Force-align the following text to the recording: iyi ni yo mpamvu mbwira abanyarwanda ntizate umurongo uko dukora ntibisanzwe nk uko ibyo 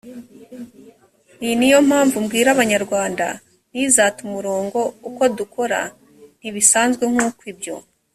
iyi 1.43 1.53
ni 1.57 1.67
yo 1.71 1.77
mpamvu 1.89 2.17
mbwira 2.23 2.49
abanyarwanda 2.55 3.25
ntizate 3.71 4.19
umurongo 4.27 4.79
uko 5.09 5.23
dukora 5.39 5.79
ntibisanzwe 6.39 7.03
nk 7.13 7.19
uko 7.27 7.41
ibyo 7.53 7.75